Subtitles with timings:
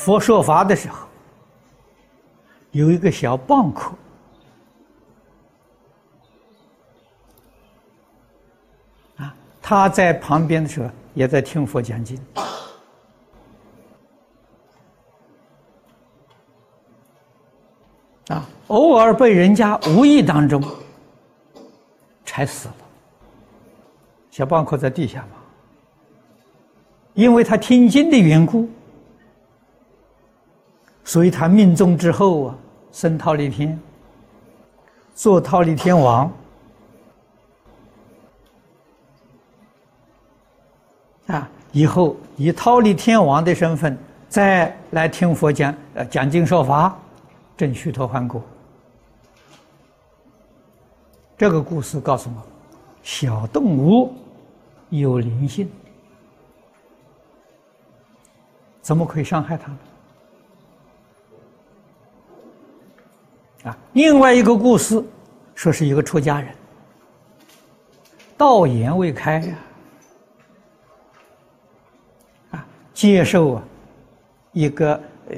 [0.00, 1.06] 佛说法的时候，
[2.70, 3.92] 有一个小蚌壳，
[9.18, 12.18] 啊，他在旁边的时候也在听佛讲经，
[18.28, 20.64] 啊，偶尔被人家无意当中
[22.24, 22.74] 踩死了。
[24.30, 25.36] 小蚌壳在地下嘛，
[27.12, 28.66] 因为他听经的缘故。
[31.10, 32.54] 所以他命中之后啊，
[32.92, 33.76] 升忉利天，
[35.12, 36.32] 做忉利天王
[41.26, 46.96] 啊，以后以忉利天王的身份再来听佛讲，呃，讲经说法，
[47.56, 48.40] 证须陀洹果。
[51.36, 52.36] 这个故事告诉我，
[53.02, 54.14] 小动物
[54.90, 55.68] 有灵性，
[58.80, 59.78] 怎么可以伤害它呢？
[63.64, 65.04] 啊，另外一个故事，
[65.54, 66.54] 说是一个出家人，
[68.38, 69.54] 道言未开呀，
[72.52, 73.62] 啊，接受啊
[74.52, 75.36] 一个呃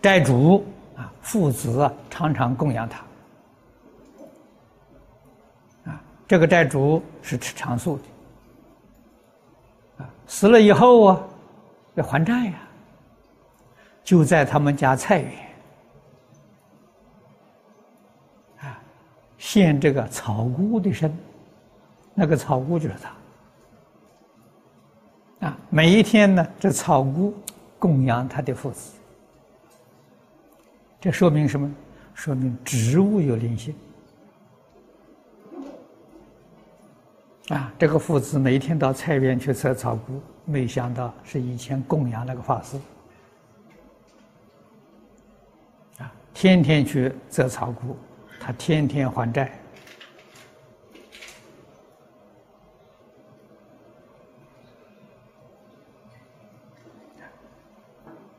[0.00, 0.64] 债主
[0.96, 3.00] 啊父子啊常常供养他，
[5.90, 8.04] 啊，这个债主是吃长素的，
[10.04, 11.20] 啊，死了以后啊
[11.96, 12.54] 要还债呀，
[14.04, 15.32] 就在他们家菜园。
[19.38, 21.14] 献这个草菇的身，
[22.14, 22.94] 那个草菇就是
[25.40, 25.58] 他啊！
[25.68, 27.34] 每一天呢，这草菇
[27.78, 28.92] 供养他的父子，
[31.00, 31.70] 这说明什么？
[32.14, 33.74] 说明植物有灵性
[37.50, 37.70] 啊！
[37.78, 42.78] 这个父子每天到菜园去摘草菇，没想到是以前供养那个法师
[45.98, 47.94] 啊，天天去摘草菇。
[48.46, 49.50] 他天天还债，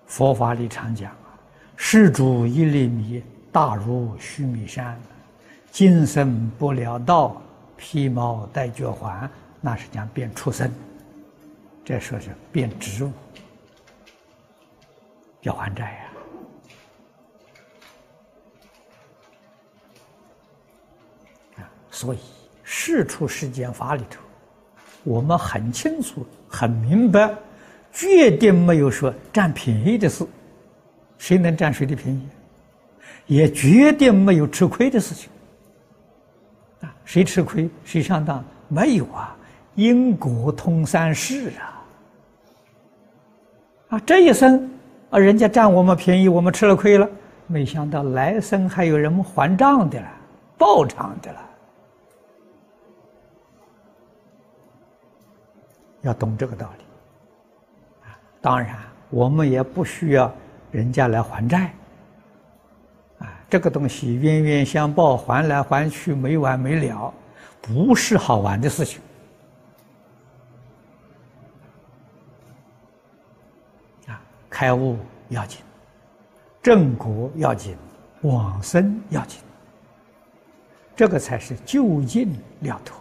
[0.06, 1.38] 佛法里常讲啊，
[1.76, 4.98] 施主一粒米，大如须弥山，
[5.72, 7.42] 今生不了道，
[7.76, 9.30] 披毛戴角环，
[9.60, 10.72] 那是讲变畜生，
[11.84, 13.12] 这说是变植物，
[15.42, 16.17] 要还债呀。
[21.98, 22.20] 所以，
[22.62, 24.20] 世出世间法里头，
[25.04, 27.34] 我们很清楚、很明白，
[27.92, 30.24] 绝对没有说占便宜的事。
[31.18, 32.22] 谁能占谁的便宜？
[33.26, 35.28] 也绝对没有吃亏的事情。
[36.82, 38.46] 啊，谁吃亏谁上当？
[38.68, 39.36] 没有啊，
[39.74, 41.82] 因果通三世啊。
[43.90, 44.70] 啊，这一生
[45.10, 47.10] 啊，人家占我们便宜，我们吃了亏了，
[47.48, 50.08] 没想到来生还有人还账的了，
[50.60, 51.40] 报偿的了。
[56.08, 56.84] 要懂这个道理，
[58.08, 58.78] 啊，当然
[59.10, 60.34] 我们也不需要
[60.72, 61.74] 人家来还债，
[63.20, 67.14] 啊，这个东西冤冤相报，还来还去没完没了，
[67.62, 69.02] 不是好玩的事情，
[74.08, 74.98] 啊，开悟
[75.28, 75.60] 要紧，
[76.64, 77.76] 正果要紧，
[78.22, 79.42] 往生要紧，
[80.96, 82.98] 这个才是就近了脱。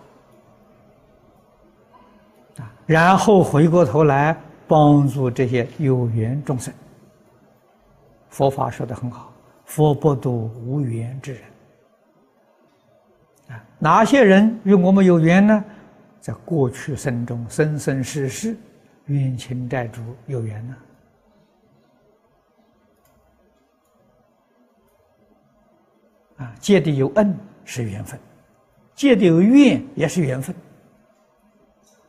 [2.87, 4.37] 然后回过头来
[4.69, 6.73] 帮助这些有缘众生。
[8.31, 9.33] 佛法说的很好，
[9.65, 11.43] 佛不度无缘之人。
[13.49, 15.65] 啊，哪些人与我们有缘呢？
[16.21, 18.57] 在过去生中，生生世世
[19.07, 20.77] 冤亲债主有缘呢。
[26.39, 28.21] 啊，借的有恩是缘分，
[28.95, 30.55] 借的有怨也是缘分。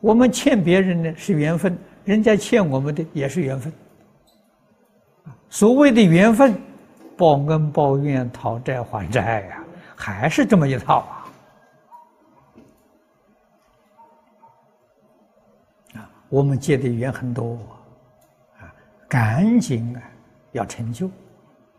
[0.00, 3.72] 我们欠别人的是缘分，人家欠我们的也是缘分。
[5.50, 6.54] 所谓的缘分，
[7.16, 9.64] 报恩报怨、讨债还债呀，
[9.96, 11.24] 还是这么一套啊！
[15.94, 17.58] 啊，我们结的缘很多，
[18.60, 18.70] 啊，
[19.08, 20.02] 赶紧啊
[20.52, 21.06] 要成就，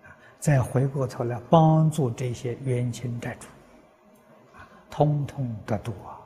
[0.04, 3.48] 啊，再回过头来帮助这些冤亲债主，
[4.58, 6.19] 啊，通通得度啊！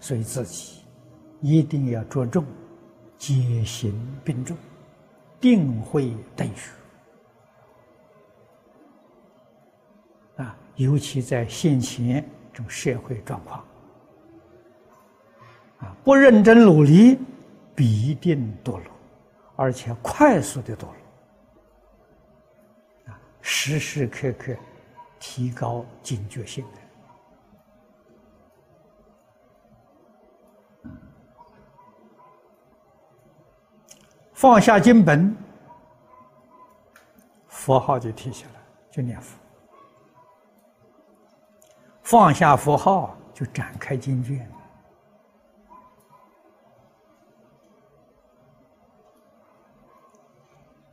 [0.00, 0.84] 所以自己
[1.40, 2.44] 一定要着重
[3.16, 3.92] 戒行
[4.24, 4.56] 并重，
[5.40, 6.70] 定慧等学
[10.36, 10.56] 啊！
[10.76, 13.64] 尤其在现前这种社会状况
[15.80, 17.18] 啊，不认真努力，
[17.74, 18.84] 必定堕落，
[19.56, 20.94] 而且快速的堕落。
[23.12, 24.54] 啊，时时刻刻
[25.18, 26.64] 提高警觉性
[34.38, 35.36] 放下经本，
[37.48, 38.50] 佛号就提起来，
[38.88, 39.36] 就念佛；
[42.04, 44.48] 放下佛号，就展开经卷。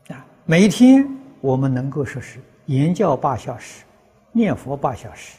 [0.09, 1.07] 啊，每一天
[1.39, 3.85] 我们能够说是言教八小时，
[4.31, 5.37] 念佛八小时，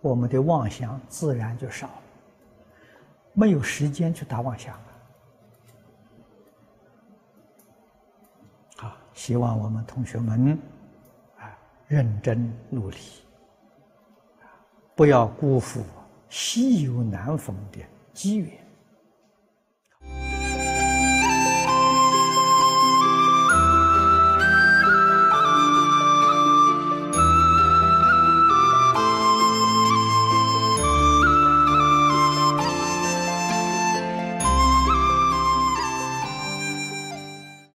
[0.00, 2.02] 我们的妄想自然就少了，
[3.32, 4.93] 没有时间去打妄想了。
[9.14, 10.58] 希望我们同学们
[11.38, 11.56] 啊
[11.86, 12.96] 认真努力，
[14.94, 15.82] 不要辜负
[16.28, 17.78] 稀有难逢的
[18.12, 18.63] 机缘。